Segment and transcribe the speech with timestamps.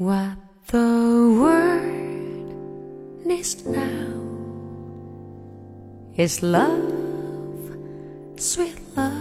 [0.00, 0.38] What
[0.68, 0.78] the
[1.38, 2.54] world
[3.22, 3.84] needs now
[6.16, 6.70] is love,
[8.38, 9.12] sweet love.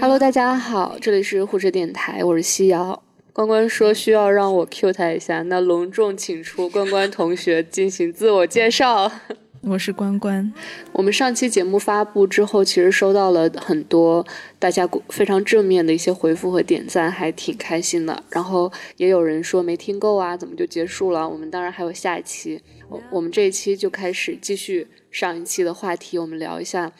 [0.00, 3.02] Hello，大家好，这里是护士电台，我是西瑶。
[3.32, 9.10] 关关说需要让我 cue 他一下，那隆重请出关关同学进行自我介绍。
[9.62, 10.52] 我是关关，
[10.92, 14.24] 我们上期节目发布之后，其实收到了很多
[14.58, 18.22] 大家非常正面的一些回复和点赞，还挺开心的。
[18.30, 21.28] 然后也有人说没听够啊，怎么就结束了？
[21.28, 26.92] 我们当然还有下一期，我我们这一期就开始继续上一期的话题，我们聊一下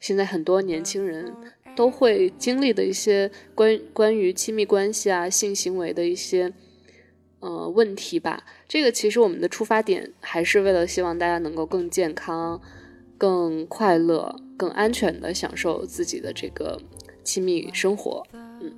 [0.00, 1.32] 现在很多年轻人
[1.76, 6.52] 都会经历的一些关关于亲密关系啊、性行为的一些
[7.40, 8.44] 呃问题吧。
[8.66, 12.60] 这个其实我们的出发点还是为了希望大家能够更健康、
[13.16, 16.80] 更快乐、更安全的享受自己的这个
[17.22, 18.26] 亲密生活。
[18.32, 18.72] 嗯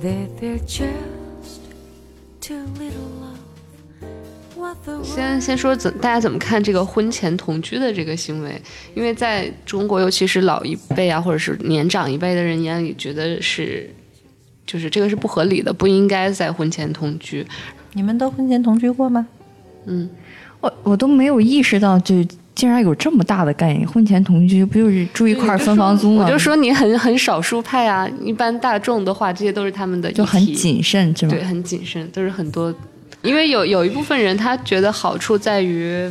[0.00, 1.60] That they're just
[2.40, 3.10] too little.
[5.02, 8.60] 先先说怎大家怎么看这个婚前同居的这个行为？
[8.94, 13.88] 因为在中国，尤其是老一辈啊，或者是年长一辈的人眼里，觉得是
[14.66, 17.46] 就是这个是不合理的，不应该在婚前同居。
[17.94, 19.26] 你们都婚前同居过吗？
[19.86, 20.08] 嗯，
[20.60, 22.22] 我我都没有意识到，就
[22.54, 23.88] 竟然有这么大的概念。
[23.88, 26.24] 婚前同居不就是住一块儿分房租吗？
[26.24, 31.32] 我就说你很很少数派啊，一般大众的话，这些都是他们的就很谨慎，是吗？
[31.32, 32.72] 对，很谨慎，都是很多，
[33.22, 36.10] 因为有有一部分人他觉得好处在于，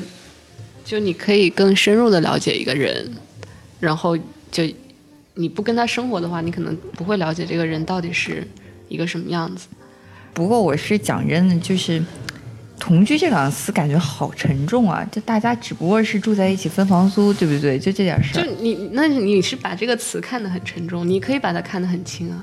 [0.86, 3.12] 就你可以更深入的了解一个人，
[3.80, 4.18] 然后
[4.52, 4.64] 就
[5.36, 8.48] 你不跟他生活的话，你可能不会了解这个人到底是
[8.88, 9.68] 一个什么样子。
[10.34, 12.02] 不过我是讲真的，就是
[12.80, 15.06] 同居这两个词感觉好沉重啊！
[15.12, 17.78] 就大家只不过是住在一起分房租，对不对？
[17.78, 18.52] 就这点事儿就。
[18.62, 22.40] 你，那你是把这个词看得很沉重，你可以把它看得很轻啊。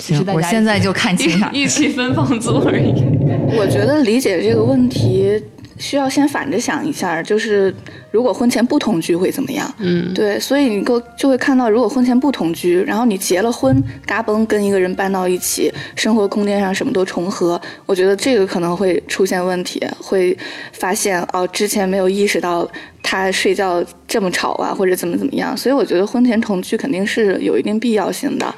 [0.00, 1.50] 只是行，大家我现在就看清它。
[1.54, 2.92] 一起分房租而已。
[3.56, 5.40] 我觉得理解这个问题
[5.78, 7.74] 需要先反着想一下，就是
[8.10, 9.72] 如果婚前不同居会怎么样？
[9.78, 20.36] 嗯，对，所以你够就会看到，如果婚前不同居，然后你结了婚，嘎嘣跟一个人搬到一起，生活空间上什么都重合，我觉得这个可能会出现问题，会
[20.72, 22.68] 发现哦，之前没有意识到
[23.02, 28.54] 他睡觉这么吵啊，或者怎么怎么样，所以我觉得婚前同居肯定是有一定必要性的。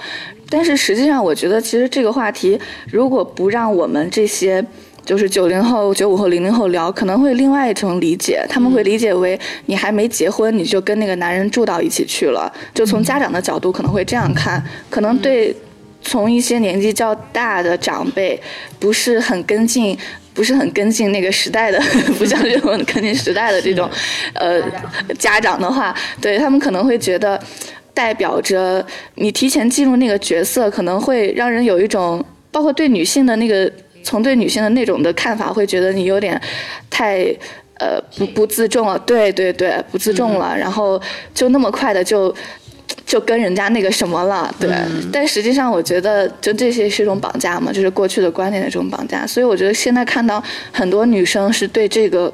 [0.53, 4.63] 但是实际上，我觉得其实这个话题如果不让我们这些
[5.03, 15.57] 就是九零后、九五后、零零后聊，可能会另外一种理解，他们会理解为你还没结婚你就跟那个男人住到一起去了，就从家长的角度可能会这样看，可能对
[16.03, 18.39] 从一些年纪较大的长辈
[18.79, 19.97] 不是很跟进。
[20.35, 21.79] 不是很跟进那个时代的，
[22.19, 23.87] 不像这种跟进时代的这种，
[24.33, 24.63] 呃，
[25.19, 27.39] 家长的话，对他们可能会觉得，
[27.95, 28.85] 代表着
[29.17, 33.71] 你提前进入那个角色，可能会让人有一种，包括对女性的那个，
[34.03, 36.41] 从对女性的那种的看法，会觉得你有点
[36.91, 37.35] 太。
[37.79, 41.01] 呃，不不自重了，对对对，不自重了，然后
[41.35, 42.33] 就那么快的就
[43.05, 44.71] 就跟人家那个什么了，对。
[45.11, 49.27] 但实际上，我觉得就这些是一种绑架嘛，就是过去的观念的这种绑架。
[49.27, 52.33] 所以我觉得现在看到很多女生是对这个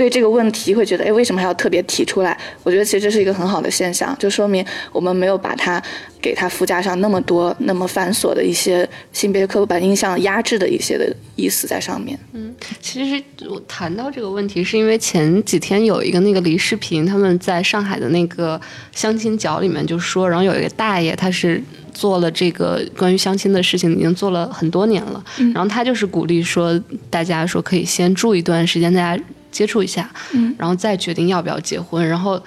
[0.00, 2.34] 对这个问题会觉得，哎，为什么还要特别提出来？
[2.62, 5.82] 我觉得其实这是一个很好的现象，就说明我们没有把它
[6.22, 12.18] 给它附加上那么多、那么繁琐的一些性别刻板印象压制的一些的意思在上面。
[12.32, 18.58] 嗯其实我谈到这个问题，是因为前几天有一个那个黎视频，他们在上海的那个
[18.92, 21.62] 相亲角里面就说，然后有一个大爷，他是
[21.92, 25.22] 做了这个关于相亲的事情，已经做了很多年了，
[25.52, 30.54] 然后他就是鼓励说，大家说可以先住一段时间，大家接触一下，嗯。
[30.58, 32.42] 然后再决定要不要结婚，然后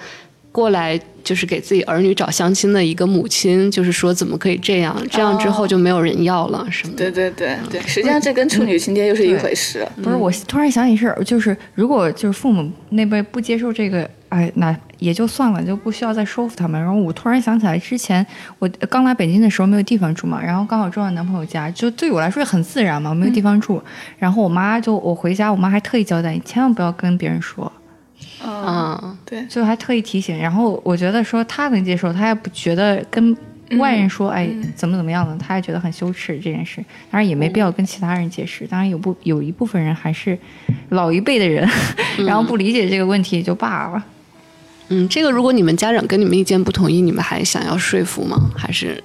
[0.54, 1.00] 过来。
[1.24, 4.94] 就是给自己儿女找相亲的一个母亲，就是说怎么可以这样？
[5.10, 7.10] 这样之后就没有人要了，什么的。
[7.10, 9.88] 对对对对，实际上这跟处女情节又是一回事。
[10.02, 16.78] 不是，我突然想起事儿，就是如果就是父母那辈不接受这个，哎，那也就算了，就不需要再说服他们。
[16.78, 18.26] 然后我突然想起来，之前
[18.58, 23.82] 我刚来北京的时候没有地方住嘛，然后刚好住到男朋友家，就对我来说也很自然嘛，没有地方住。
[24.18, 27.72] 然后我妈就我回家，我妈还特意交代，你千万不要跟别人说。
[28.44, 30.36] 嗯，嗯，对，最后还特意提醒。
[30.38, 33.36] 然后我觉得说他能接受，他也不觉得跟
[33.78, 36.84] 外人说，哎，怎么怎么样的，他也觉得很羞耻这件事。
[37.10, 38.66] 当然也没必要跟其他人解释。
[38.66, 40.38] 当然有部有一部分人还是
[40.90, 41.68] 老一辈的人，
[42.26, 44.04] 然后不理解这个问题也就罢了。
[44.88, 48.50] 嗯，这个如果你们家长跟你们意见不统一，你们还想要说服吗？
[48.54, 49.02] 还是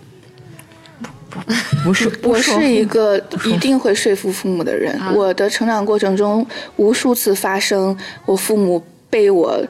[1.84, 5.00] 不是， 我是一个一定会说服父母的人。
[5.14, 6.46] 我的成长过程中，
[6.76, 9.62] 无数次发生，我父母被我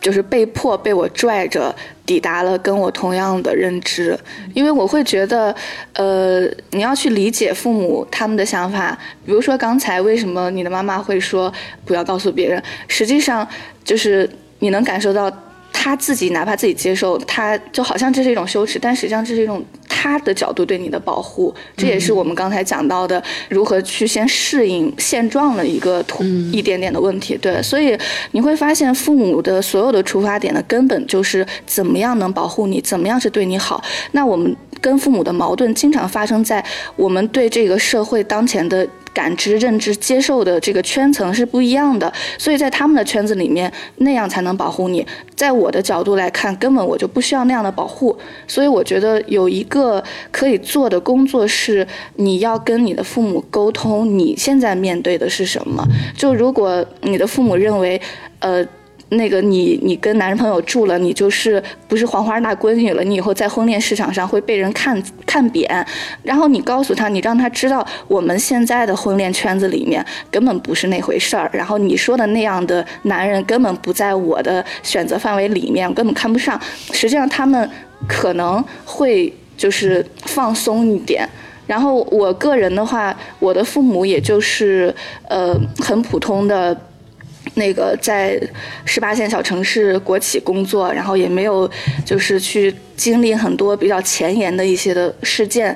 [0.00, 1.74] 就是被迫被我拽着
[2.04, 4.18] 抵达了跟我同样的认知，
[4.54, 5.54] 因为我会觉得，
[5.94, 8.96] 呃，你要去理解父母他们的想法。
[9.24, 11.52] 比如说刚才为什么你的妈妈会说
[11.84, 13.46] 不要告诉别人，实际上
[13.84, 14.28] 就是
[14.60, 15.30] 你能感受到。
[15.78, 19.62] 他自己哪怕自己接受，他就好像这是一种羞耻，但实际上这是一种
[19.96, 21.54] 他的角度对你的保护。
[21.74, 26.04] 这也是我们刚才讲到的如何去先适应现状的一个
[26.52, 27.36] 一点点的问题。
[27.38, 27.96] 对，所以
[28.32, 33.82] 你会发现父母的所有的出发点的根本就是怎么样能保护你，怎么样是对你好。
[34.12, 36.62] 那我们跟父母的矛盾经常发生在
[36.96, 38.86] 我们对这个社会当前的。
[39.16, 45.06] 感知、认知、接受的这个圈层是不一样的，所以在他们的圈子里面，那样才能保护你。
[45.34, 48.14] 在我的角度来看，根本我就不需要那样的保护。
[48.46, 51.86] 所以我觉得有一个可以做的工作是，
[52.16, 55.82] 你要跟你的父母沟通，你现在面对的是什么。
[56.14, 57.98] 就如果你的父母认为，
[58.40, 58.62] 呃。
[59.10, 63.04] 那个你你跟男朋友住了，你就是不是黄花大闺女了？
[63.04, 65.86] 你以后在婚恋市场上会被人看看扁。
[66.24, 71.48] 然后你告诉他，你让他知道我们现在的婚恋圈子里面根本不是那回事儿。
[71.52, 76.60] 然后你说的那样的男人根本不在我的选择范围里面，根本看不上。
[76.90, 77.70] 实际上他们
[78.08, 81.28] 可能会就是放松一点。
[81.68, 84.92] 然后我个人的话，我的父母也就是
[85.28, 86.76] 呃很普通的。
[87.56, 88.38] 那个在
[88.84, 91.68] 十八线小城市国企工作，然后也没有
[92.04, 95.74] 就是去经历很多比较前沿的一些的事件，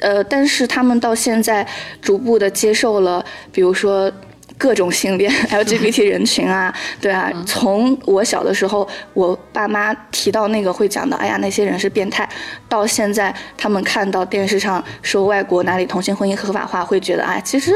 [0.00, 1.64] 呃，但是他们到现在
[2.02, 4.10] 逐步的接受了，比如说
[4.58, 12.28] 各种性恋 LGBT 人群啊，对啊，从我小的时候，我爸妈提到那个会讲到，哎呀那些人是变态，
[12.68, 17.72] 到现在他们看到电视上说外国哪里同性婚姻合法化，会觉得哎其实。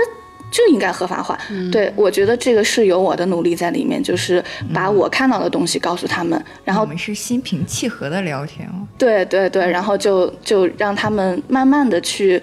[0.54, 1.36] 就应该合法化，
[1.72, 4.40] 对我觉得这个是有我的努力在里面，就是
[4.72, 8.86] 把我看到的东西告诉他们，然后我们是心平气和的聊天哦。
[8.96, 12.40] 对对对，然后就就让他们慢慢的去，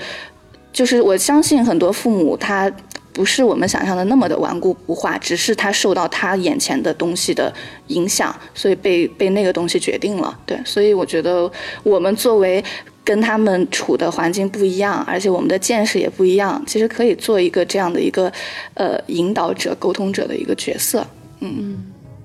[0.73, 2.69] 就是我相信很多父母他
[3.13, 7.53] 不是我们想象的那么的顽固不化，只是他受到他眼前的东西的
[7.87, 10.37] 影响，所以被被那个东西决定了。
[10.45, 11.49] 对，所以我觉得
[11.83, 12.61] 我们作为。
[13.03, 16.61] 跟他们处的环境不一样，而且我们的见识也不一样。
[16.67, 18.31] 其实可以做一个这样的一个，
[18.75, 21.05] 呃，引导者、沟通者的一个角色。
[21.39, 21.83] 嗯，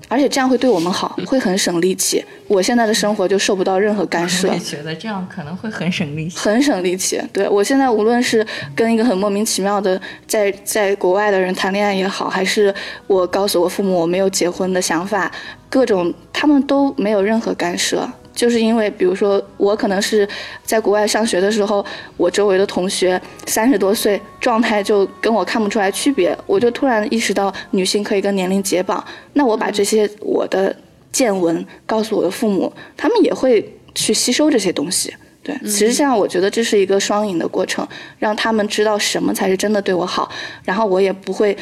[0.08, 2.23] 而且这样会对我们好，会很省力气。
[2.46, 4.49] 我现在的生活就受不到任何干涉。
[4.52, 6.38] 我也觉得这样可能会很省力气。
[6.38, 7.19] 很省力气。
[7.32, 12.73] 对我现在无论是跟一个很莫名其妙的在在国外的人谈恋爱也好，还是
[13.06, 15.32] 我告诉我父母我没有结婚的想法，
[15.70, 18.06] 各种他们都没有任何干涉。
[18.36, 20.28] 就是因为，比如说，我可能是
[20.62, 21.84] 在国外上学的时候，
[22.18, 29.02] 我周围的同学三十多岁，状态就跟我看不出来区别，我就突然意识到女性可以跟年龄解绑。
[29.32, 30.76] 那我把这些我的
[31.10, 35.12] 见闻告诉我的父母，他们也会去吸收这些东西。
[35.42, 40.30] 对，实际上我觉得这是一个双赢的过程，让他们知道什么才是真的对我好，
[40.62, 41.56] 然后我也不会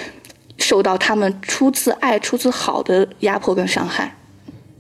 [0.58, 4.12] 受到他们出自爱、出自好的压迫跟伤害。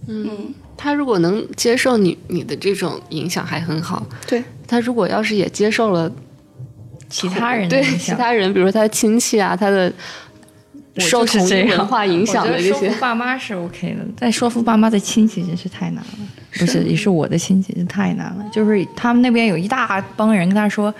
[0.08, 0.52] 嗯。
[0.76, 6.10] 他如果能接受你你的这种影响还很好，对他如果要是也接受了
[7.08, 9.92] 其他人对其他人，比如说他的亲戚啊，他的
[10.98, 16.28] 受同文化影响的这些，说服爸妈是 OK 的，但说服爸妈的亲戚真是太难了。
[16.58, 18.44] 不是，也是我的亲戚，真太难了。
[18.52, 20.94] 就是他们那边有一大帮人跟他说，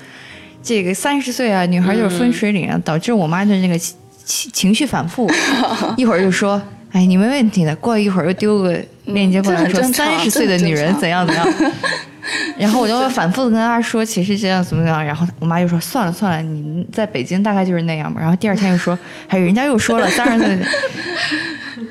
[0.63, 5.31] 这个三十岁啊，女孩就是分水岭啊，导致我妈的那个情情绪反复，
[5.97, 6.61] 一会儿就说。
[6.91, 7.75] 哎，你没问题的。
[7.75, 11.47] 过一会儿又丢个链接过来，说三十岁的女人怎样怎样。
[12.57, 15.05] 然后我就反复的跟她说，其实这样怎么怎样。
[15.05, 18.19] 然后我妈就说算了算了，你在北京大概就是那样吧。
[18.21, 20.59] 然后第二天又说，哎，人家又说了三十岁。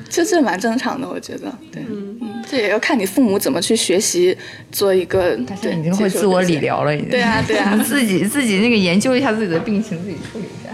[0.08, 1.52] 这这蛮正常的，我觉得。
[1.70, 2.18] 对，嗯，
[2.48, 4.36] 这也要看你父母怎么去学习
[4.72, 5.36] 做一个。
[5.46, 7.10] 他现在已经会自我理疗了，已经。
[7.10, 10.70] 对啊，对啊， 自己自己那个研究一下自己的病情，自己处理一下。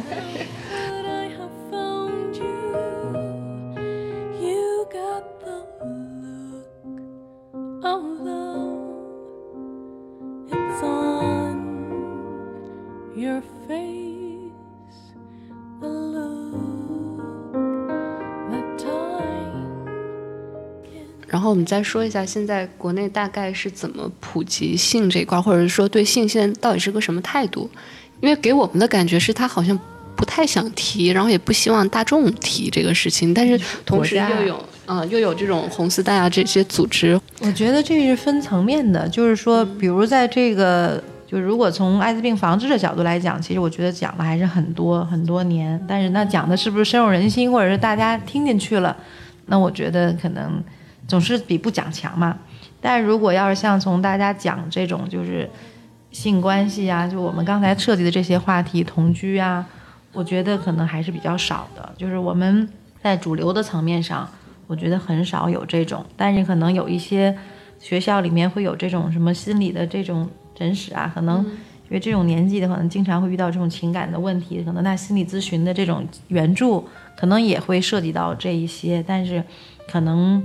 [21.26, 27.70] 然后我们再说一下，现在国内大概是怎么普及性这一块，或者是说对性现在到底是个什么态度？
[28.20, 29.78] 因为给我们的感觉是他好像
[30.16, 37.18] 不太想提，然后也不希望大众提这个事情，但是同时又有啊又有这种红丝带啊这些组织。
[37.40, 48.96] 我觉得这是分层面的，就是说，比如在这个就如果从艾滋病防治的角度来讲，其实我觉得讲的还是很多很多年，但是那讲的是不是深入人心，或者是大家听进去了，
[49.46, 50.60] 那我觉得可能
[51.06, 52.36] 总是比不讲强嘛。
[52.80, 55.48] 但如果要是像从大家讲这种就是
[56.10, 59.64] 性关系啊，就我们刚才涉及的这些话题，同居啊，
[60.12, 61.92] 我觉得可能还是比较少的。
[61.96, 62.68] 就是我们
[63.00, 64.28] 在主流的层面上，
[64.66, 67.38] 我觉得很少有这种，但是可能有一些
[67.78, 70.28] 学校里面会有这种什么心理的这种。
[70.60, 76.86] 诊室啊，可能因为这种年纪的，可能经常会遇到这种情感的问题，可能那心理咨询的这种援助，
[77.16, 79.42] 可能也会涉及到这一些，但是
[79.88, 80.42] 可能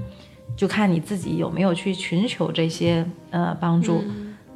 [0.55, 4.01] 就看你自己有没有去寻求这些呃帮助。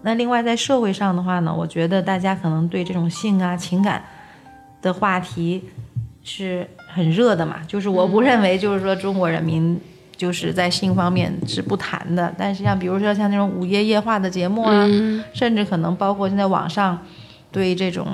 [0.01, 4.01] 那另外在社会上的话呢，我觉得大家可能对这种性啊情感
[4.81, 5.65] 的话题
[6.23, 9.77] 是很热的嘛，就是我不认为就是说中国人民。
[10.19, 14.85] 就是在性方面是不谈的，但是像比如说像那种午夜夜话的节目啊，
[15.31, 16.99] 甚至可能包括现在网上
[17.53, 18.05] 对这种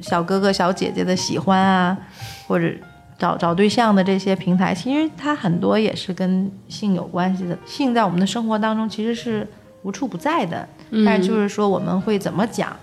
[0.00, 1.96] 小哥哥小姐姐的喜欢啊，
[2.46, 2.70] 或者
[3.18, 7.56] 找找对象的这些平台，其实它很多也是跟性有关系的。
[7.64, 9.48] 性在我们的生活当中其实是
[9.80, 10.68] 无处不在的，
[11.06, 12.76] 但是就是说我们会怎么讲，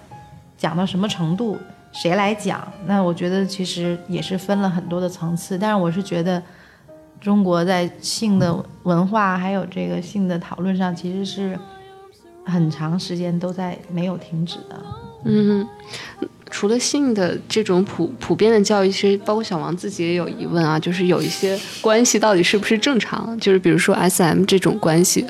[0.58, 1.60] 讲到什么程度，
[1.92, 5.60] 谁来讲，那我觉得其实也是分了很多的层次。
[5.60, 6.42] 但是我是觉得。
[7.24, 8.54] 中国在性的
[8.84, 11.58] 文化还有这个性的讨论上，其实是
[12.44, 14.84] 很长时间都在没有停止的。
[15.24, 15.66] 嗯，
[16.52, 23.40] 除了性的这种普普遍的教育，其实包括小王自己也有疑问啊，就是有一些关系到底是不是正常？
[23.40, 25.26] 就是比如说 S M 这种关系，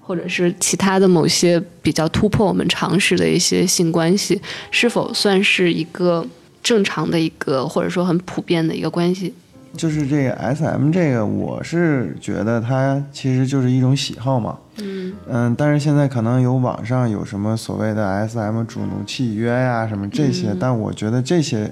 [0.00, 6.26] 或者是其他的某些比较突破我们常识的一些性关系，是否算是一个
[6.62, 9.34] 正常的一个，或者说很普遍的一个关系？
[9.76, 14.58] 就是这个 S M 这个，我是觉得它其实就是一种喜好嘛。
[14.80, 21.70] 嗯嗯，但是现在可能有网上有什么所谓的 S M 主奴契约呀什么这些，但我觉得这些，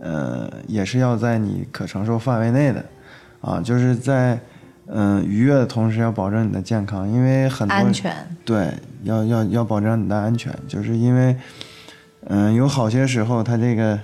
[0.00, 2.84] 呃，也是要在你可承受范围内的，
[3.40, 4.38] 啊，就是在
[4.86, 8.72] 嗯愉悦的同时要保证你的健康，因为很多安全对，
[9.02, 11.36] 要要要保证你的安全，就是因为
[12.26, 13.98] 嗯有好些时候它这个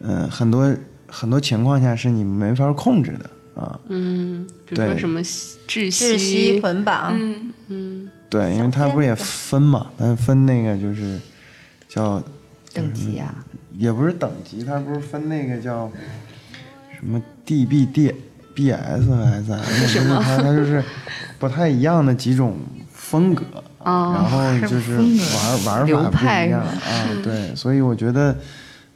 [0.00, 0.72] 嗯很多。
[1.08, 11.18] 很多情况下是你没法控制的啊，嗯，比如说什么窒息、捆绑，嗯嗯，对，因为它不是也分嘛，但分那个就是
[11.88, 12.22] 叫
[12.74, 13.34] 等级啊，
[13.78, 15.90] 也不是等级，它不是分那个叫
[16.98, 18.12] 什么 D B D
[18.54, 20.20] B S 还是 什么？
[20.22, 20.84] 它它就是
[21.38, 22.58] 不太一样的几种
[22.92, 23.44] 风格
[23.78, 24.96] 啊，然后就是
[25.66, 28.36] 玩玩法不一样啊，对，所以我觉得，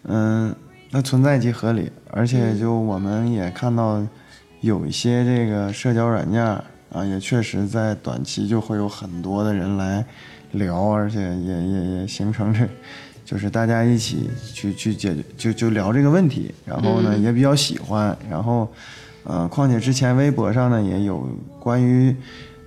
[0.05, 0.55] 嗯。
[0.93, 4.05] 那存在即合理，而且就我们也看到，
[4.61, 10.05] 有一些这个社交软件啊，也确实在短期就会有很多的人来
[10.51, 12.69] 聊，而且也也也形成这，
[13.25, 18.69] 就是大家一起去去解决，就就聊这个问题，然后呢也比较喜欢，然后，
[19.23, 21.25] 呃，况且之前微博上呢也有
[21.61, 22.17] 关于，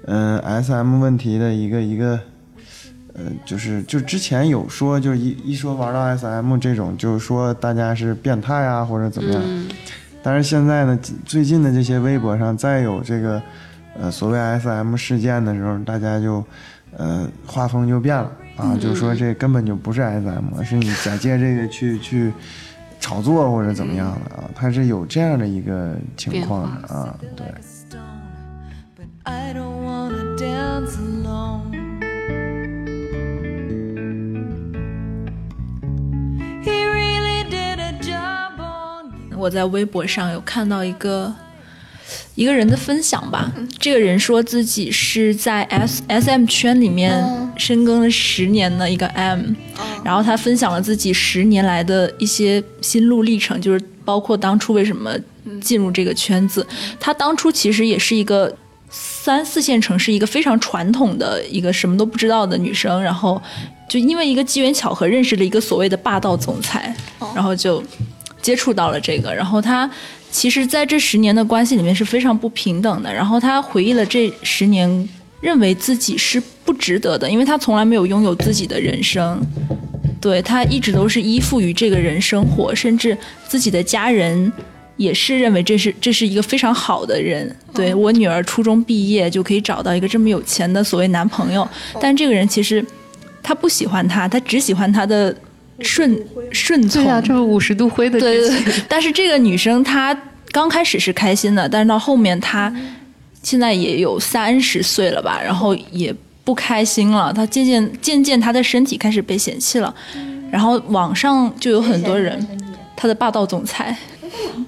[0.05, 2.17] 嗯，SM 问题的一个一个。
[3.15, 9.41] 呃，就是就之前有说，就是一一说玩到 SM 这种，就是说大家是变态啊，或者怎么样。
[10.23, 13.41] 但是现在呢，最近的这些微博上再有这个，
[13.99, 16.43] 呃，所谓 SM 事件的时候，大家就，
[16.97, 22.33] 呃，画风就变了啊，就说这根本就不是 SM，是你假借这个去 去
[22.99, 27.45] 炒作或者怎么样的啊，它是有这样的一个情况的啊，对。
[39.43, 41.33] 我在微博上有看到一个
[42.35, 49.41] 一个人的分享吧，这个人说自己是在 S S M 圈里面深耕了十年的一个 M，
[50.01, 55.13] 然后他分享了自己十年来的一些心路历程，就是包括当初为什么
[55.59, 56.65] 进入这个圈子。
[56.97, 58.55] 他当初其实也是一个
[58.89, 63.41] 三四线城市一个非常传统的一个什么都不知道的女生，然后
[63.89, 66.95] 就因为一个机缘巧合认识了一个所谓的霸道总裁，
[67.35, 67.83] 然后就。
[68.43, 69.89] 接触到了这个，然后他
[70.29, 73.11] 其实在这十年的关系里面是非常不平等的。
[73.11, 75.09] 然后他回忆了这十年，
[75.39, 79.41] 认为自己是不值得的，因为他从来没有拥有自己的人生。
[80.19, 84.51] 对他一直都是依附于这个人生活，甚至自己的家人
[84.97, 87.55] 也是认为这是这是一个非常好的人。
[87.73, 91.67] 对我女儿初中毕业就可以找到一个这么有钱的所谓男朋友，
[92.01, 92.85] 但这个人其实
[93.41, 95.33] 他不喜欢他，他只喜欢他的。
[95.79, 98.73] 顺顺从，对啊，这么五十度灰的对对对。
[98.89, 100.17] 但是这个女生她
[100.51, 102.73] 刚开始是开心的，但是到后面她
[103.41, 106.13] 现在也有三十岁了吧，然后也
[106.43, 109.93] 不开心了，她渐渐渐渐她的身体开始被嫌弃了，
[110.51, 112.47] 然后网上就有很多人，
[112.95, 113.97] 她的霸道总裁，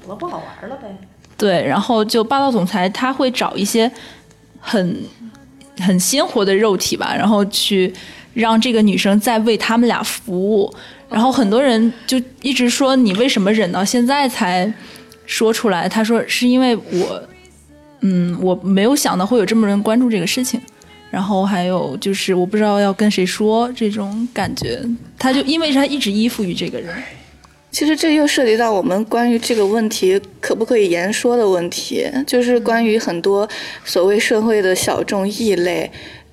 [0.07, 0.87] 得不好玩了呗。
[1.37, 3.91] 对，然后就霸道总裁他会找一些
[4.61, 5.03] 很
[5.81, 7.93] 很鲜活的肉体吧，然后去
[8.33, 10.73] 让这个女生再为他们俩服务，
[11.09, 14.71] 然后很多人就一直说你为什么忍到现在才
[15.25, 15.87] 说出来？
[15.87, 17.23] 他说是因为我，
[18.01, 20.59] 嗯，我没有想到会有这么人关注这个事情。
[21.11, 24.81] 然后还有就是我不知道要跟谁说这种感觉，
[25.17, 26.93] 他就因为他一直依附于这个人。
[27.71, 33.47] 其实这又涉及到我们关于这个问题可不可以言说的问题，就是关于很多
[33.85, 35.89] 所谓社会的小众异类，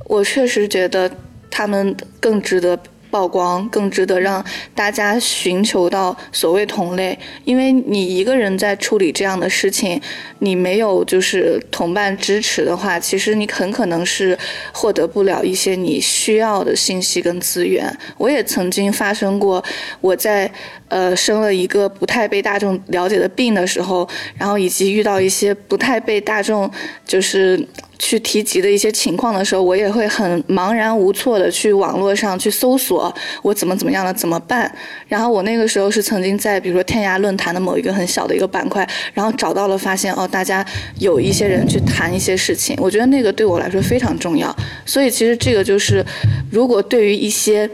[0.06, 1.08] 我确实觉得
[1.48, 2.76] 他们更值得。
[3.12, 4.42] 曝光更值得让
[4.74, 10.00] 大家寻求到所谓同类，因为你一个人在处理这样的事情，
[10.38, 14.36] 你没有就是同伴支持的话，其实你很可能是
[14.72, 17.94] 获得不了一些你需要的信息跟资源。
[18.16, 19.62] 我也曾经发生过，
[20.00, 20.50] 我在
[20.88, 26.70] 呃生了一个不太被大众了解的病的时候，然后以及遇到一些不太被大众
[27.06, 27.68] 就是。
[28.04, 34.70] 去提及的一些情况的时候，我也会很茫然无措的去网络上去搜索我怎么怎么样了怎么办。
[35.06, 40.66] 然后我那个时候是曾经在比如说天涯论坛的某一个很小的一个板块，然后找到了发现哦，大家
[40.98, 44.54] 有一些人去谈一些事情，我觉得那个对我来说非常重要。
[44.84, 46.04] 所以其实这个就是，
[46.50, 47.70] 如果对于一些，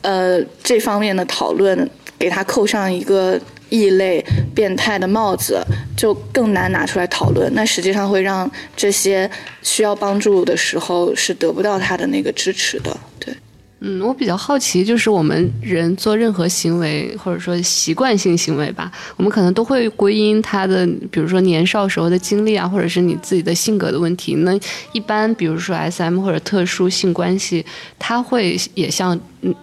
[0.00, 3.38] 呃这方面的讨论，给他扣上一个。
[3.68, 5.64] 异类、变态的帽子
[5.96, 9.30] 就更难拿出来讨论，那实际上会让这些
[9.62, 13.34] 需要帮助的时候是得不到他的那个支持的，对。
[13.80, 24.34] 嗯，我比较好奇，就是我们人做任何行为，或者说习惯性行为吧，我们可能都会归因他的，比如说年少时候的经历啊，或者是你自己的性格的问题。
[24.36, 24.58] 那
[24.92, 27.66] 一般，比如说 SM 或者特殊性关系，
[27.98, 29.20] 它会也像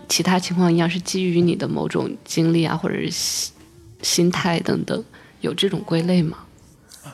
[0.08, 3.50] 其他情况一样，是基于你的某种经历啊，或者是。
[4.04, 5.04] 心态等等，
[5.42, 6.38] 有这种归类吗？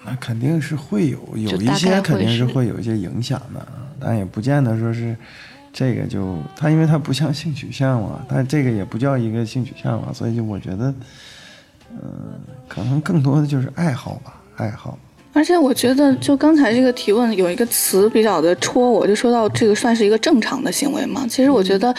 [0.06, 3.68] 那肯定是会有，有一些肯定是会有一些影响的，
[4.00, 5.16] 但也不见得说是
[5.72, 10.94] 这个就它，因为它不像性取向嘛，但这个也不叫一个性取向嘛，所以就我觉得，
[11.92, 14.98] 嗯，可能更多的就是爱好吧，爱好。
[15.32, 21.26] 而且我觉得，就刚才这个提问有一个词比较的戳我，就说到这个算是一个正常的行为嘛？
[21.30, 21.94] 其实我觉得，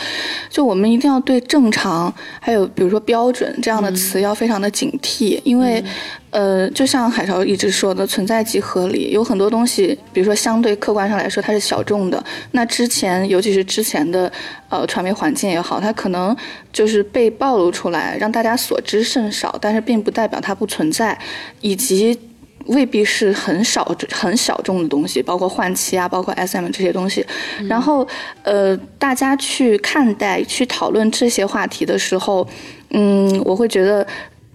[0.49, 5.83] 就我们一定要对正常，还有比如说标准这样的词要非常的警惕，因为，
[6.31, 14.31] 呃，就像海潮一直说的，存在即合理，有很多东西，比如说相对客观上来说它是小众的，那之前尤其是之前的
[14.69, 16.37] 呃传媒环境也好，它可能
[16.73, 21.17] 就是被暴露出来，让大家所知甚少，但是并不代表它不存在，
[21.61, 22.19] 以及。
[22.67, 27.25] 未必是很少很小众的东西，包括换妻啊，包括 SM 这些东西。
[27.69, 28.07] 然后，
[28.43, 32.47] 呃，大家去看待、去讨论这些话题的时候，
[32.91, 34.07] 嗯，我会觉得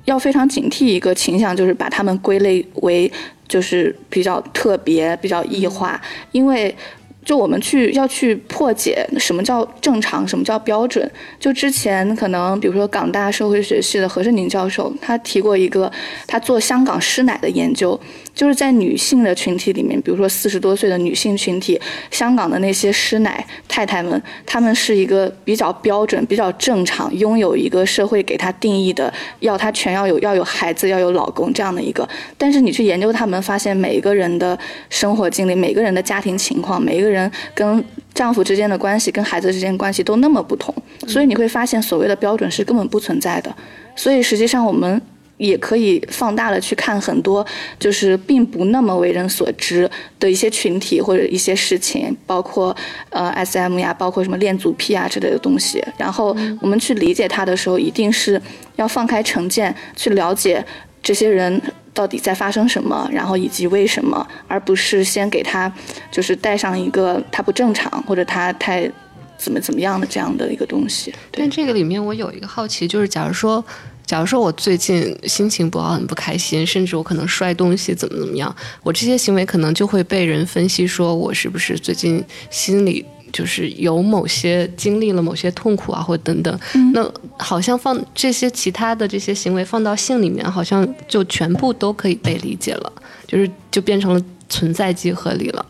[0.06, 3.12] 要非常警惕一个倾向，就是把它们归类为
[3.48, 6.76] 就是比较特别、比较异化，因为。
[7.25, 11.11] 就我们去要去破解什么叫正常，什么叫标准。
[11.39, 15.91] 就之前可能，比如说港大社会学系的何胜宁教授，他提过一个，
[16.27, 17.99] 他做香港师奶的研究。
[18.36, 21.80] 就是在女性的群体里面，比如说四十多岁的女性群体，
[22.12, 32.08] 香港的那些师奶太太们，她们是一个比较标准、比较正常，拥有一个社会给她定义的，要她全要有，要有孩子，要有老公这样的一个。
[32.38, 37.82] 但是你去研究她们，发现每一个人的生活经历、每个人的家庭情况、每一个人跟
[38.13, 40.76] 丈夫之间的关系、跟孩子之间关系都那么不同，
[41.08, 43.56] 所以你会发现所谓的标准是根本不存在的。
[43.95, 45.02] 所以实际上我们。
[45.38, 47.45] 也可以放大了去看很多，
[47.78, 52.76] 就是并不那么为人所知的一些群体或者一些事情，包括
[53.10, 55.84] 呃 S M 呀，包括什么恋足癖啊之类的东西。
[55.98, 58.41] 然后我们去理解它的时候，一定是
[58.78, 60.65] 要放开成见，去了解
[61.04, 61.62] 这些人
[61.93, 65.69] 到底在发生什么，然后以及为什么，而不是先给他
[66.10, 68.89] 就是带上一个他不正常或者他太
[69.38, 71.13] 怎么怎么样的这样的一个东西。
[71.32, 73.62] 但这个里面我有一个好奇，就是假如说。
[74.06, 86.60] 假如说我最近心情不好，很不开心，甚至我可能摔东西，怎么怎么样，我这些行为可能就会被人分析说我是不是最近心里就是有某些经历了某些痛苦啊，或等等。
[86.94, 92.94] 那好像放这些其他的这些行为放到性里面，好像就全部都可以被理解了，
[93.28, 95.65] 就是就变成了存在即合理了。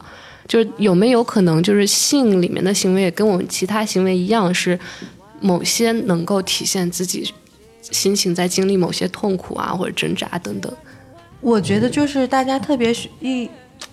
[0.48, 4.80] 就是有没有可能，就是性里面的行为也跟我们其他行为一样，是
[5.40, 7.34] 某些能够体现自己。
[7.92, 10.72] 心情在经历某些痛苦啊，或者挣扎等等。
[11.42, 13.50] 我觉得就是大家特别一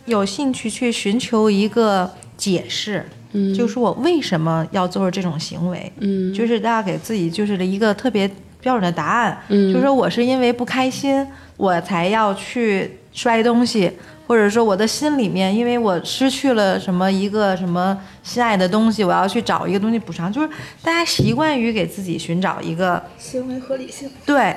[0.06, 3.52] 有兴趣去寻求一个解释，嗯。
[3.54, 6.32] 就是我为什么要做这种行为，嗯。
[6.32, 9.72] 就是大家给自己就是一个特别标准的答案，嗯。
[9.72, 11.26] 就是说我是因为不开心，
[11.56, 13.92] 我才要去摔东西，
[14.26, 20.48] 或者说我的心里面，因为我失去了什么一个什么心爱的东西，我要去找一个东西补偿，就是
[20.82, 24.10] 大家习惯于给自己寻找一个行为合理性。
[24.24, 24.56] 对，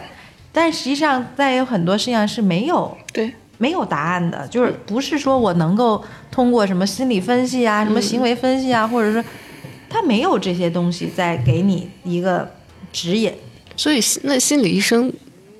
[0.51, 9.23] 但实际上在有很多事情上是没有对，没有答案的，就是不是说我能够通过什么心理分析啊、什么行为分析啊，或者说
[9.89, 12.49] 他没有这些东西在给你一个
[12.93, 13.33] 指引。
[13.75, 15.11] 所以那心理医生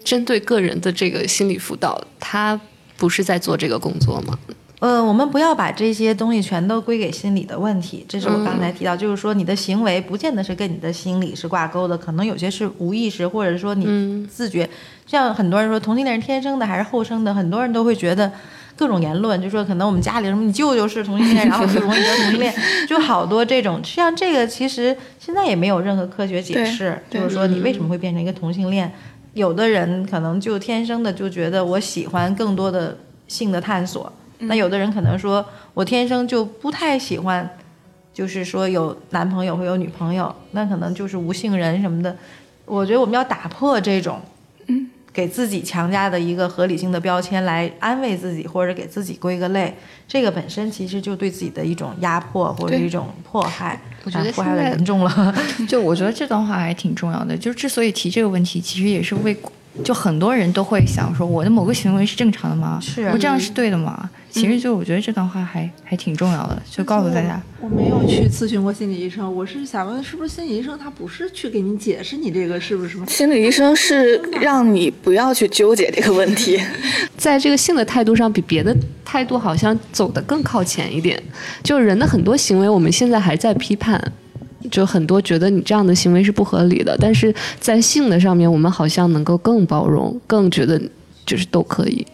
[0.04, 2.60] 针对个人的这个心理辅导，他
[2.98, 4.38] 不是在做这个工作吗？
[4.80, 14.70] 呃，我们不要把这些东西全都归给心理的问题，这是我刚才提到，就是说你的行为不见得是跟你的心理是挂钩的，可能有些是无意识，或者说你自觉。
[15.08, 18.30] 像很多人说同性恋是天生的还是后生的，很多人都会觉得
[18.76, 22.54] 各种言论，就说可能我们家里什么你舅舅是同性恋，然后就容易得同性恋，
[22.88, 23.78] 就好多这种。
[23.78, 28.94] 实际上这个其实现在也没有任何科学解释，就是说你为什么会变成一个同性恋。
[29.36, 37.48] 有的人可能就天生的就觉得我喜欢更多的性的探索，那有的人可能说我天生就不太喜欢，
[38.14, 42.16] 就是说有男朋友会有女朋友，那可能就是无性人什么的。
[42.66, 44.22] 我觉得我们要打破这种，
[44.68, 49.74] 嗯，给自己强加的一个合理性的标签来安慰自己，或者给自己归个类，
[50.06, 53.80] 这个本身其实就对自己的一种压迫或者对一种迫害。
[54.04, 55.34] 我觉得现在严重了。
[55.70, 59.34] 就我觉得这段话还挺重要的，就之所以提这个问题，其实也是为，
[59.84, 62.80] 就很多人都会想说，我的某个行为是正常的吗？
[62.82, 64.10] 是我这样是对的吗？
[64.30, 73.06] 其实就我觉得这段话还还挺重要的，就告诉大家，我没有去咨询过心理医生，我是想问，是不是心理医生他不是去给你解释你这个是不是什么？
[73.08, 76.60] 心理医生是让你不要去纠结这个问题。
[77.18, 81.22] 在这个性的态度上，比别的态度好像走得更靠前一点。
[81.64, 84.12] 就是人的很多行为，我们现在还在批判，
[84.70, 90.82] 就很多觉得你这样的行为是不合理的，但是在性的上面，我们好像能够更包容，更觉得
[91.26, 92.06] 就是都可以。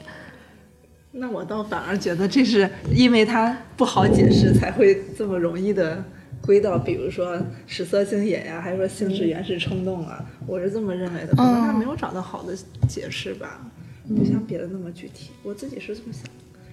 [1.13, 6.03] 那我倒反而觉得这是因为它不好解释，才会这么容易的
[6.41, 11.35] 归到，比如说食色性也呀、还是说性是原始冲动啊，我是这么认为的。
[11.35, 12.55] 可能他没有找到好的
[12.87, 13.61] 解释吧，
[14.07, 15.29] 不像别的那么具体。
[15.43, 16.23] 我自己是这么想。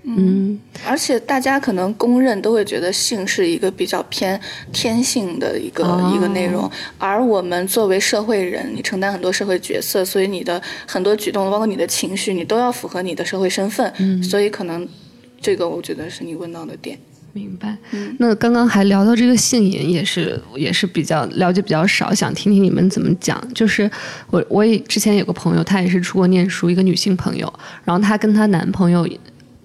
[0.05, 4.41] 嗯，而且大家可能公认都会觉得性是一个比较偏
[4.73, 14.89] 天性的一个、哦一个内容，而我们作为社会人，你承担很多社会角色，所以你的很多举动，包括你的情绪，你都要符合你的社会身份，嗯所以可能
[15.41, 16.99] 这个我觉得是你问到的点。
[17.35, 17.77] 明白。
[18.19, 23.39] 那刚刚还聊到这个性瘾，也是也是比较了解比较少，想听听你们怎么讲。
[23.53, 23.89] 就是
[24.31, 27.53] 我我也之前有个朋友，她也是出国念书，一个女性朋友，
[27.85, 29.07] 然后她跟她男朋友。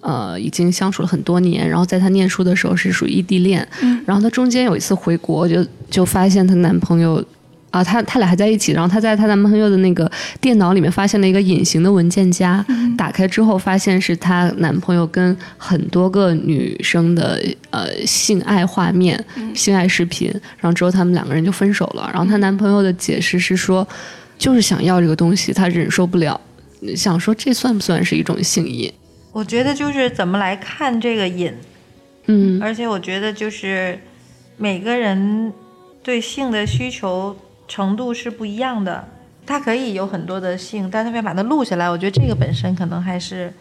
[0.04, 3.66] 呃，已经相处了很多年，然后在她念书的时候是属于异地恋，
[4.04, 7.24] 然后她中间有一次回国，就就发现她男朋友
[7.70, 10.10] 啊，她她俩还在一起，然后她在她男朋友的那个
[10.42, 12.62] 电脑里面发现了一个隐形的文件夹，
[12.98, 19.18] 打开之后发现是她男朋友跟很多个女生的呃性爱画面、
[19.54, 22.10] 性爱视频，然后之后他们两个人就分手了。
[22.12, 23.88] 然后她男朋友的解释是说，
[24.36, 26.38] 就是想要这个东西，他忍受不了，
[26.94, 28.92] 想说这算不算是一种性瘾？
[29.34, 31.52] 我觉得就是怎么来看这个瘾，
[32.26, 33.98] 嗯而且我觉得就是
[34.56, 35.52] 每个人
[36.02, 37.36] 对性的需求
[37.68, 39.06] 程度是不一样的，
[39.44, 43.52] 他可以有很多的性，但他要把它录下来，我觉得这个本身可能还是。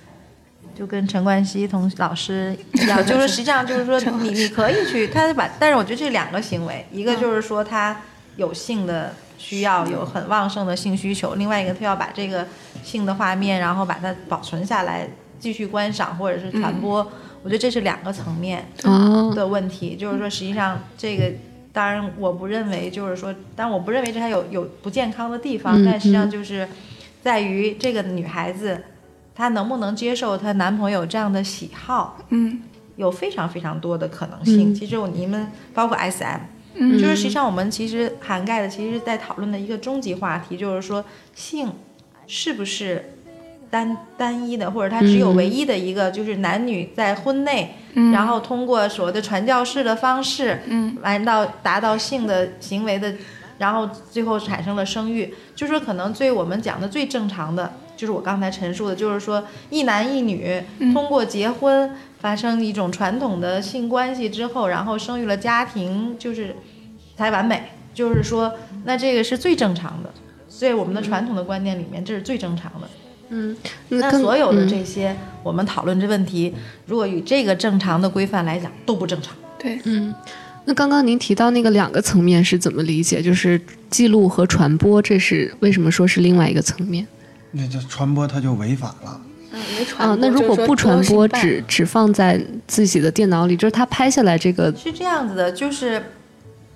[0.75, 7.95] 就跟陈冠希同老师一样，就是实际上就是说 你你可以去，他把，但是我觉得这两个行为，一个就是说他
[8.37, 12.47] 有性的需要，有很旺盛的性需求，另外一个他要把这个
[12.81, 15.07] 性的画面，然后把它保存下来，
[15.43, 17.05] 继续观赏或者是传播，
[17.43, 18.65] 我觉得这是两个层面。
[18.85, 21.29] 哦，的问题，就是说，实际上这个，
[21.73, 26.65] 当然我不认为，就是说，当然我不认为这还有有不健康的地方，嗯但实际上就是
[27.21, 28.81] 在于这个女孩子，
[29.35, 32.61] 她能不能接受她男朋友这样的喜好，嗯。
[32.95, 34.71] 有非常非常多的可能性。
[34.71, 34.75] 嗯。
[34.75, 36.39] 其实我你们包括 SM，
[36.75, 36.91] 嗯。
[36.97, 41.03] 就是实际上我们其实涵盖的，其实在讨论的一个终极话题，就是说
[41.33, 41.73] 性
[42.27, 43.12] 是不是
[43.73, 47.73] 单单一的，或者它只有唯一的一个，就是男女在婚内，
[48.13, 53.11] 然后通过所谓的传教士的方式，嗯，来到达到性的行为的，
[53.57, 60.61] 然后最后产生了生育，就是说可能最我们讲的最正常的，就是我刚才陈述的，就是说一男一女
[60.93, 66.55] 通过结婚发生一种传统的性关系之后，然后生育了家庭，就是
[67.17, 68.53] 才完美，就是说
[68.85, 70.13] 那这个是最正常的。
[70.47, 72.87] 所以我们的传统的观念里面，这是最正常的。
[73.89, 76.53] 那所有的嗯这些，我们讨论这问题，
[76.85, 79.33] 如果与这个正常的规范来讲，都不正常。
[79.57, 80.13] 对，嗯
[80.65, 83.21] 那刚刚您提到那个两个层面是怎么理解？
[83.21, 87.05] 就是记录和传播，这是为什么说是另外一个层面？
[87.51, 89.21] 那这传播它就违法了。
[89.51, 96.01] 嗯，没传啊，那如果不传播，只只放在自己的电脑里，就是他拍下来这个，是这样子的，就是，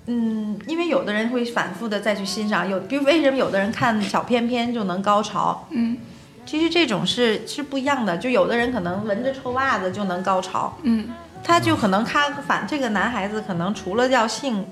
[0.06, 5.66] 嗯，因为有的人会反复的再去欣赏，有，比如为什么有的人看小片片就能高潮？
[5.70, 5.96] 嗯，
[6.48, 11.10] 其实这种是是不一样的，就有的人可能闻着臭袜子就能高潮，嗯。
[11.44, 14.64] 他就可能他反这个男孩子可能除了叫性。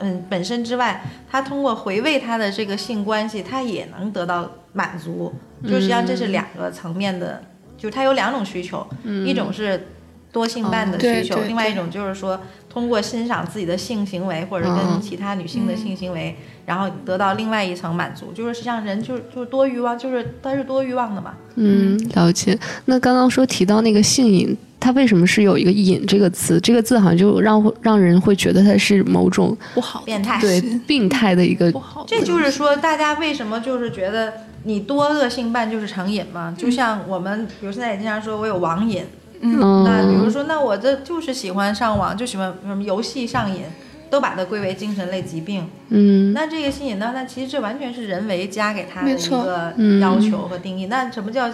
[0.00, 5.34] 嗯，本身之外，他通过回味他的这个性关系，他也能得到满足。
[5.64, 7.42] 就实际上这是两个层面的，
[7.76, 8.86] 就是他有两种需求，
[9.26, 9.88] 一种是
[10.30, 18.32] 多性伴的需求，另外一种就是说通过欣赏自己的性行为或者跟嗯其他女性的性行为，然后得到另外一层满足。
[18.32, 21.34] 就是实际上人就是就是多欲望，就是他是多欲望的嘛。
[21.56, 22.58] 嗯，了解。
[22.84, 26.60] 那刚刚说提到那个性瘾，它为什么是有一个“瘾”这个词？
[26.60, 36.54] 这个字好像就让让人会觉得它是某种不好变态对病态的一个不好这就是说，大家为什么就是觉得你多恶性伴就是成瘾嘛？
[36.56, 39.02] 就像我们，比如现在也经常说我有网瘾，
[39.40, 43.62] 那比如嗯说，那我这就是喜欢上网，就喜欢什么游戏上瘾，
[44.10, 45.68] 都把它归为精神类疾病。
[45.90, 47.12] 嗯那这个性瘾呢？
[47.14, 50.86] 那其实这完全是人为加给他的一个嗯要求和定义。
[50.86, 51.50] 那什么叫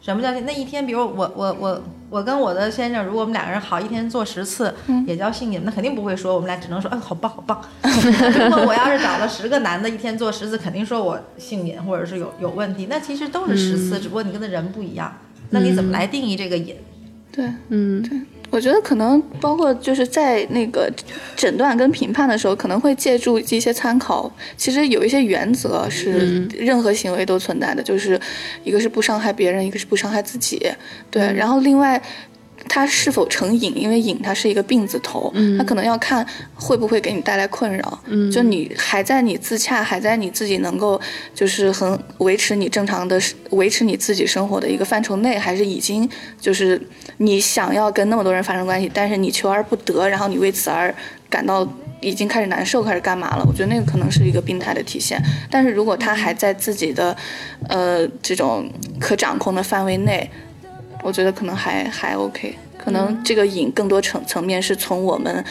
[0.00, 0.86] 什么叫那一天？
[0.86, 4.72] 比如我我我我跟我的先生，如果我们两个人好，一天做十次，
[5.06, 7.60] 也叫性瘾，那肯定不会说我们俩只能说，哎，好棒好棒。
[7.82, 12.86] 如果我要是找了十个男的，一天做十次，肯定说我性瘾或者是有有问题。
[12.88, 15.12] 那其实都是十次，只不过你跟的人不一样。
[15.50, 16.76] 那你怎么来定义这个瘾？
[17.38, 17.46] 对。
[17.68, 18.20] 嗯对
[18.50, 20.90] 我觉得可能包括就是在那个
[21.36, 24.30] 诊断跟评判的时候，可能会借助一些参考。
[24.56, 28.18] 其实有一些原则是任何行为都存在的，就是
[28.64, 30.58] 一个是不伤害别人，一个是不伤害自己。
[31.10, 32.02] 对，然后另外。
[32.68, 33.72] 它是否成瘾？
[33.78, 37.98] 因为瘾它是一个病字头，它可能要看会不会给你带来困扰。
[38.06, 41.00] 嗯就你还在你自洽，还在你自己能够
[41.32, 43.18] 就是很维持你正常的
[43.50, 46.06] 维持你自己生活的一个范畴内，还是已经
[46.38, 46.78] 就是
[47.18, 50.92] 你想要跟那么多人发生关系，但是你求而不得，然后你为此而
[51.28, 51.66] 感到
[52.00, 53.44] 已经开始难受，开始干嘛了？
[53.46, 55.20] 我觉得那个可能是一个病态的体现。
[55.50, 57.16] 但是如果他还在自己的
[57.68, 60.30] 呃这种可掌控的范围内，
[61.02, 62.56] 我觉得可能还还 OK。
[62.88, 65.44] 可能这个瘾更多层层面是从我们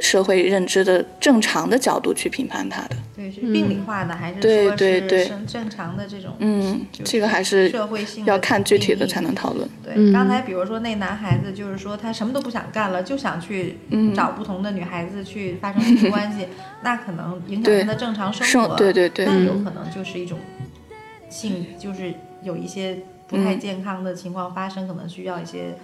[0.00, 2.90] 社会认知的正常的角度去评判它的。
[3.16, 6.32] 对，是病理化的，还是对说是对对正正常的这种？
[6.38, 9.68] 嗯，这个还是社会性要看具体的才能讨论。
[9.82, 16.46] 对，刚才比如说那男孩子，就是说他什么都不想干了，就想去嗯找不同的女孩子去发生性关系，
[16.82, 18.76] 那可能影响他的正常生生活。
[18.76, 20.38] 对对对那有可能就是一种
[21.28, 25.76] 性，就是有一些不太健康的情况发生，可能需要一些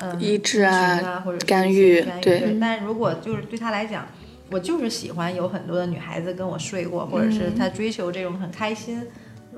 [0.00, 2.58] 嗯医治啊啊，或者干预干预。
[2.60, 4.06] 但是如果就是对他来讲，
[4.50, 9.06] 我就是喜欢有很多的女孩子跟我睡过，或者是他追求这种很开心。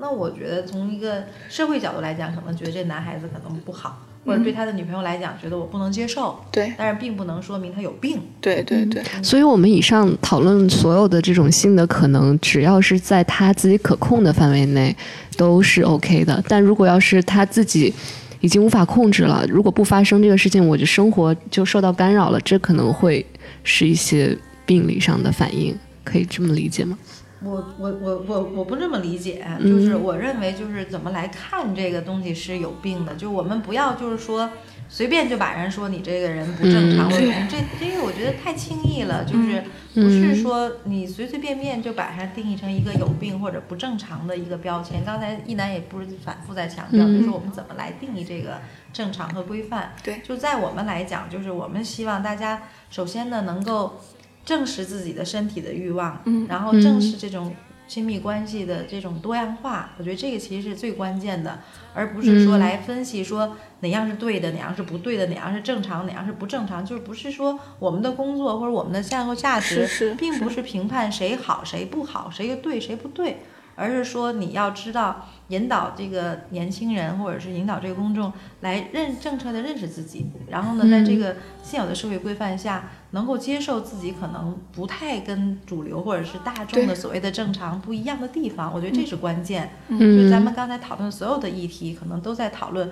[0.01, 6.37] 那我觉得从一个社会角度来讲，可能觉得这男孩子可能不好，或者对他的女朋友来讲，觉得我不能接受。
[6.51, 8.19] 对但是并不能说明他有病。
[8.41, 14.95] 对对对，所以我们以上讨论所有的这种性的可能，只要是在他自己可控的范围内，
[15.37, 16.43] 都是 OK 的。
[16.47, 17.93] 但如果要是他自己
[18.41, 23.25] 已经无法控制了，如果不发生这个事情，我的生活就受到干扰了，这可能会
[23.63, 26.97] 是一些病理上的反应，可以这么理解吗？
[27.41, 34.49] 我我我我我不这么理解，就是我认为就是怎么来看这个东西是有病的，就我们不要就是说
[34.89, 45.03] 随便就把人说你这个人不正常，或者这这个我觉得太轻易了，就是不是说你随随便便就把它定义成一个有病或者不正常的一个标签。
[45.05, 48.59] 刚才一楠也不是反复在强调，就是我们怎么来定义这个
[48.91, 49.93] 正常和规范。
[50.03, 54.01] 对就在我们来讲，就是我们希望大家首先呢能够
[54.49, 57.53] 正视自己的身体的欲望，嗯然后正视这种
[57.87, 61.59] 亲密关系的这种多样化，我觉得这个其实是最关键的，
[61.93, 73.41] 而不是说来分析说哪样是对的，哪样是不对的，哪样是正常，哪样是不正常，就是不是说我们的工作或者我们的价值价值，并不是评判谁好谁不好，谁对谁不对。
[73.75, 78.31] 而是说你要知道引导这个年轻人，或者是引导这个公众
[78.61, 89.71] 来认正确的认识自己，然后呢，在这个现有的社会规范下，能够接受自己可能不太跟主流或者是大众的所谓的正常不一样的地方，我觉得这是关键。
[89.87, 92.91] 嗯就是咱们刚才讨论所有的议题，可能都在讨论，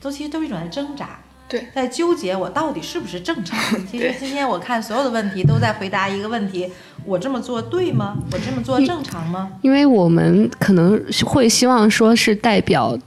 [0.00, 1.20] 都其实都是一种在挣扎。
[1.48, 3.58] 对在纠结我到底是不是正常。
[3.90, 6.70] 其实今天我看所有的问题都在回答一个问题：
[7.04, 8.18] 我这么做对吗？
[8.32, 9.50] 我这么做正常吗？
[9.62, 12.98] 因为我们可能会希望说是代表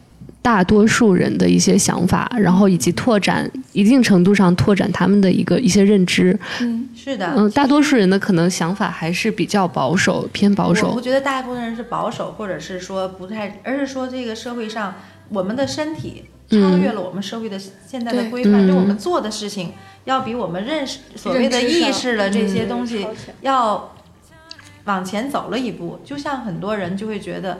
[0.41, 6.35] 大多数人的一些想法，然后以及拓展一定程度上拓展他们的一个一些认知。
[6.61, 10.99] 嗯，是的，嗯，大多数人的可能想法还是比较保守，偏保我守不。
[10.99, 14.95] 觉得大部分人是保守，或者是说不太，而是说这个社会上
[15.29, 19.73] 我们的身体超越了我们社会的现在的规范，就我嗯们做的事情
[20.05, 23.07] 要比我们认识所谓的意识的这些东西
[23.41, 23.93] 要
[24.83, 25.99] 往前走了一步。
[26.03, 27.59] 就像很多人就会觉得。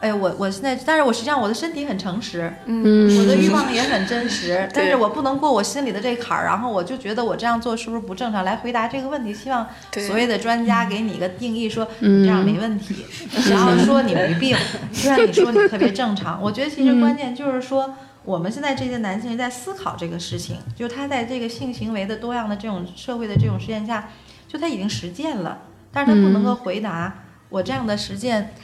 [0.00, 8.42] 哎，我我现在，但是我实际上我的身体很诚实，嗯，我的 欲望也很真实，但是我不能过我心里的这坎儿，然后我就觉得我这样做是不是不正常？
[8.42, 13.04] 来回答这个问题，希望所谓的专家给你一个定义，说嗯你这样没问题，
[13.50, 14.56] 然后说你没病，
[14.90, 16.40] 就让你说你特别正常。
[16.40, 17.94] 我觉得其实关键就是说，
[18.30, 24.08] 我们现在这些男性人在思考这个事情，就他在这个性行为的多样的这种社会的这种实践下，
[24.46, 28.54] 就他已经实践了，但是他不能够回答我这样的实践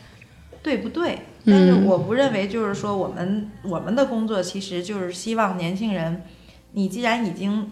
[0.63, 1.19] 对不对？
[1.45, 6.23] 但是我不认为，就是说我们我们的工作其实就是希望年轻人，
[6.73, 7.69] 你既然已经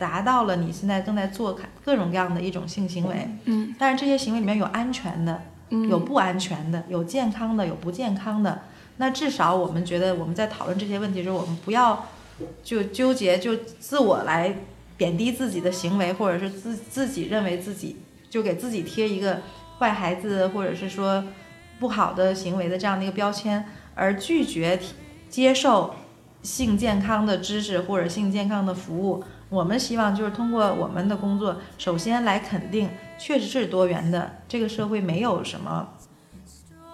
[0.00, 8.62] 达到了你现在正在做各种各样的一种性行为，嗯，但是这些行为里面有安全的，嗯有不安全的，有健康的，有不健康的。
[9.02, 12.06] 那至少我们觉得我们在讨论这些问题的时候，我们不要
[12.62, 14.54] 就纠结就自我来
[14.96, 17.96] 贬低自己的行为，或者是自自己认为自己
[18.30, 19.40] 就给自己贴一个
[19.80, 21.24] 坏孩子，或者是说
[21.80, 24.78] 不好的行为的这样的一个标签，而拒绝
[25.28, 25.96] 接受
[26.44, 29.24] 性健康的知识或者性健康的服务。
[29.48, 32.88] 我们希望就是通过我们的工作，首先来肯定
[33.18, 35.88] 确实是多元的，这个社会没有什么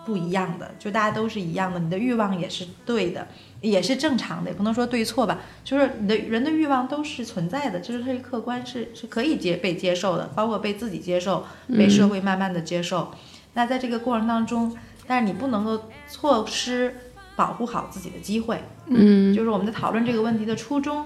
[0.09, 3.29] 不一样的，就大家都是一样的，你的欲望也是对的，
[3.61, 13.13] 也是正常的，也不能说对错吧，就是你的人的欲望都是存在的，就是它是客观是是可以接被接受的，包括被自己接受，被社会慢慢的接受。
[13.53, 14.75] 那在这个过程当中，
[15.07, 16.95] 但是你不能够错失
[17.37, 18.63] 保护好自己的机会。
[18.87, 21.05] 嗯就是我们在讨论这个问题的初衷，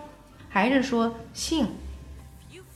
[0.49, 1.67] 还是说性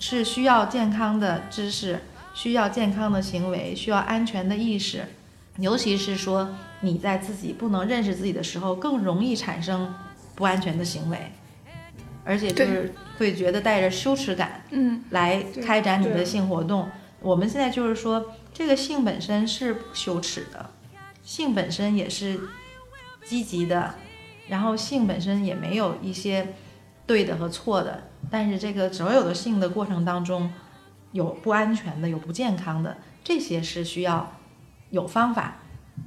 [0.01, 2.01] 是需要健康的知识，
[2.35, 5.05] 需要健康的行为，需要安全的意识，
[5.59, 6.49] 尤其是说
[6.81, 9.95] 你在自己不能认识自己的时候，更容易产生
[10.35, 11.33] 不安全的行为，
[12.25, 16.89] 而且就是会觉得带着羞耻感，嗯，来开展你的性活动。
[17.21, 20.71] 我们现在就是说，这个性本身是不羞耻的，
[21.23, 22.39] 性本身也是
[23.25, 23.95] 积极的，
[24.49, 26.55] 然后性本身也没有一些
[27.07, 30.53] 对的和错的，但是这个所有的性的过程当中，
[31.13, 34.36] 有不安全的，有不健康的，这些是需要
[34.97, 35.57] 有方法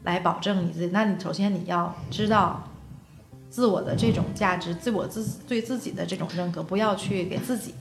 [0.04, 0.88] 来保证你自己。
[0.88, 2.68] 那你首先你要知道
[3.50, 7.74] 自我的这种价值，自我自对自己的这种认可，不要去给自己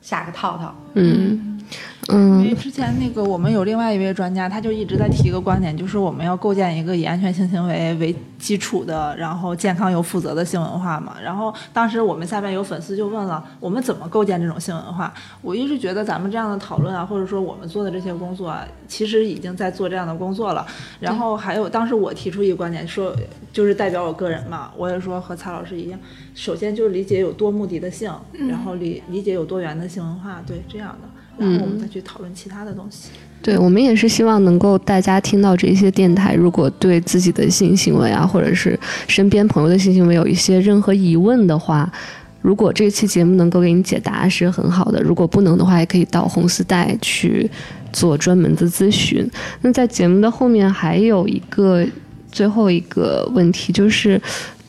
[0.00, 0.74] 下个套套。
[0.94, 1.58] 嗯
[2.08, 11.16] 因为嗯之前那个我们有另外一位专家，他就一直在提一个观点，就是我们要构建一个以安全性行为为基础的，然后健康又负责的性文化嘛。
[11.22, 15.12] 然后当时我们下边有粉丝就问了，我们怎么构建这种性文化？
[15.40, 20.66] 我一直觉得咱们这样的讨论啊，或者说我们做的这些工作啊，其实已经在做这样的工作了。
[21.00, 23.16] 然后还有当时我提出一个观点，说
[23.50, 25.98] 就是代表我个人嘛，我也说和蔡老师一样，
[26.34, 28.12] 首先就是理解有多目的的性，
[28.48, 31.08] 然后理理解有多元的性文化，对这样的。
[31.38, 33.08] 然后我们再去讨论其他的东西。
[33.42, 41.92] 对，我们也是希望能够大家听到这些电台，如果对自己的性行为啊，或者是身边朋友的性行为有一些任何疑问的话，
[42.40, 47.50] 如果这期节目能够给你解答是很好的，如果不能的话，也可以到红丝带去
[47.92, 49.30] 做专门的咨询。
[49.60, 51.84] 那在节目的后面还有一个
[52.32, 54.18] 最后一个问题，就是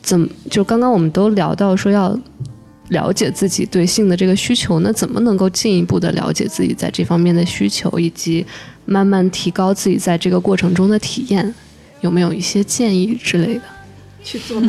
[0.02, 2.18] 怎么就刚刚我们都聊到说要。
[2.88, 8.46] 了解自己对性的这个需求，那怎么能够进一步的了解自己在这方面的需求，以及
[8.84, 11.54] 慢慢提高自己在这个过程中的体验？
[12.02, 13.62] 有没有一些建议之类的？
[14.22, 14.68] 去做吧，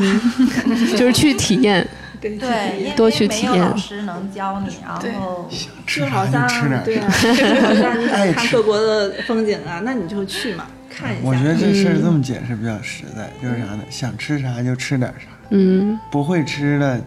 [0.96, 1.86] 就是去体验，
[2.22, 5.50] 对多去体验没有老师能教你，然后
[5.86, 7.34] 吃就好像吃点对啊，啥。
[7.34, 11.22] 就好像你爱吃想看各国的风景啊，那你就去嘛，看一下。
[11.24, 13.80] 我觉得这事儿这么解释比较实在，就是啥呢？
[13.90, 17.04] 想吃啥就吃点啥，嗯不会吃的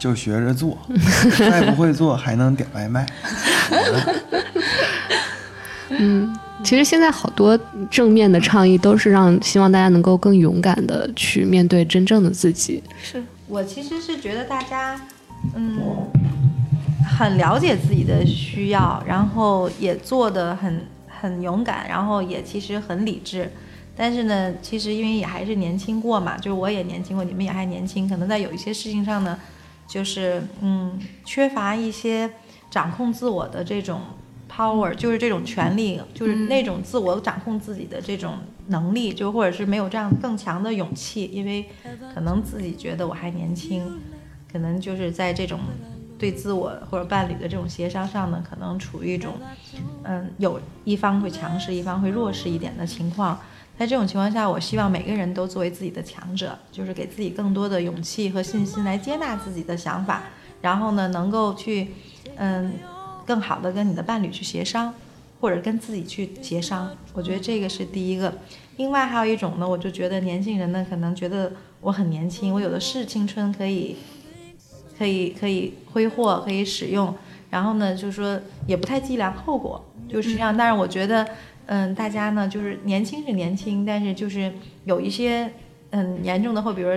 [0.00, 0.76] 就学着做，
[1.38, 3.06] 再不会做还能点外卖。
[5.90, 6.36] 嗯。
[6.62, 7.58] 其实现在好多
[7.90, 12.82] 正面的倡议都是让希望大家能够更勇敢的去面对真正的自己。
[13.02, 15.00] 是我其实是觉得大家，
[15.54, 15.80] 嗯，
[17.18, 23.50] 很了解自己的需要，然后也做的很很勇敢，然后也其实很理智。
[23.96, 29.38] 但是呢，其实因为也还是年轻过嘛，就是我也年轻过，你们也还年轻，可能在有一些事情上呢，
[29.90, 32.30] 就是嗯，缺乏一些
[32.70, 34.00] 掌控自我的这种
[34.48, 38.38] power，就是这种权利，就是那种自我掌控自己的这种
[38.68, 41.68] 能力，就或者是没有这样更强的勇气，因为
[42.14, 44.00] 可能自己觉得我还年轻，
[44.52, 45.58] 可能就是在这种
[46.16, 49.34] 对自我或者伴侣的这种协商上呢，可能处于一种，
[50.04, 53.36] 嗯，有一方会强势，一方会弱势一点的情况。
[53.80, 60.24] 在这种情况下，我希望每个人都作为自己的强者，就是给自己更多的勇气和信心来接纳自己的想法，
[60.60, 61.88] 然后呢，能够去，
[62.36, 62.74] 嗯，
[63.24, 64.92] 更好的跟你的伴侣去协商，
[65.40, 66.90] 或者跟自己去协商。
[67.14, 68.30] 我觉得这个是第一个。
[68.76, 71.50] 另外还有一种呢，我就觉得年轻人呢，可能觉得
[71.80, 73.96] 我很年轻，我有的是青春可以。
[74.98, 77.14] 可以可以挥霍，可以使用，
[77.48, 80.54] 然后呢，就是说也不太计量后果，就是这样。
[80.54, 81.26] 但是我觉得，
[81.72, 84.52] 嗯，大家呢，就是年轻是年轻，但是就是
[84.86, 85.48] 有一些
[85.90, 86.90] 嗯严重的，或比如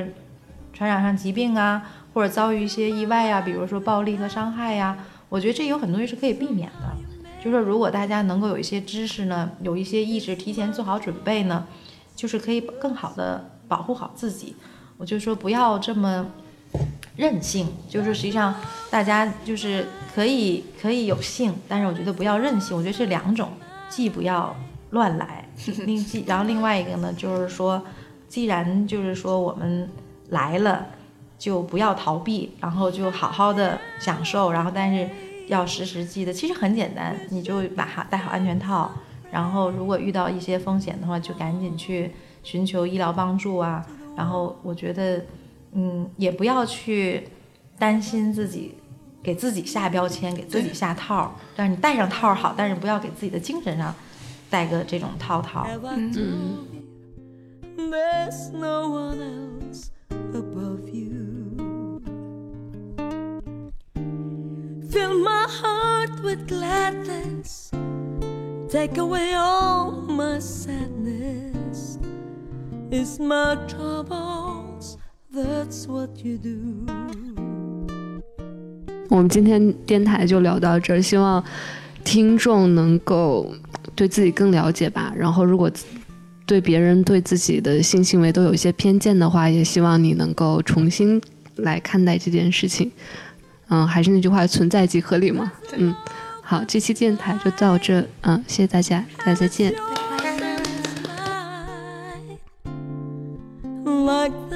[0.73, 4.97] 传染上疾病啊，或者遭遇一些意外啊，比如说暴力和伤害呀，
[5.29, 6.91] 我觉得这有很多东西是可以避免的。
[7.37, 11.67] 就是说，如果大家能够有一些知识呢，有一些意识，提前做好准备呢，
[12.15, 14.55] 就是可以更好的保护好自己。
[14.97, 16.25] 我就说不要这么。
[17.15, 18.55] 任性就是实际上
[18.89, 22.75] 大家就是可以可以有性，但是我觉得不要任性。
[22.75, 23.51] 我觉得是两种，
[23.93, 24.55] 既不要
[24.89, 25.47] 乱来，
[25.85, 27.81] 另然后另外一个呢，就是说，
[28.27, 29.89] 既然就是说我们
[30.29, 30.87] 来了，
[31.37, 35.07] 就不要逃避，然后就好好的享受，然后但是
[35.47, 38.89] 要时时记得，其实很简单，你就把好戴好安全套，
[39.31, 43.85] 然后如果遇到一些风险的话，就赶紧去寻求医疗帮助啊。
[44.15, 45.21] 然后我觉得。
[45.75, 47.27] 嗯，也不要去
[47.79, 48.75] 担心自己，
[49.23, 51.33] 给自己下标签，给自己下套。
[51.55, 53.95] 但是你戴上套好，但是不要给自己的精神上
[54.49, 55.65] 戴个这种套套。
[56.15, 56.57] 嗯。
[79.09, 81.43] 我们今天电台就聊到这儿，希望
[82.03, 83.53] 听众能够
[83.95, 85.13] 对自己更了解吧。
[85.15, 85.69] 然后，如果
[86.45, 91.21] 对别人对自己的性行为都有一些偏见的话，也希望你能够重新
[91.57, 92.91] 来看待这件事情。
[93.69, 95.51] 嗯，还是那句话，存在即合理嘛。
[95.77, 95.93] 嗯，
[96.41, 98.05] 好，这期电台就到这。
[98.21, 99.73] 嗯，谢谢大家，大家再见。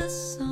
[0.07, 0.46] should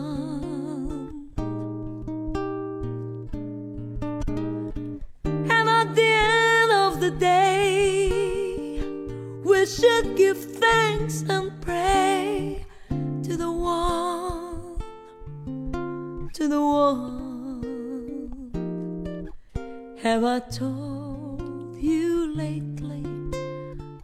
[20.16, 23.04] Have I told you lately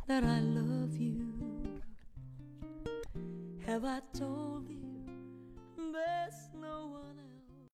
[0.08, 1.32] that I love you?
[3.66, 4.41] Have I told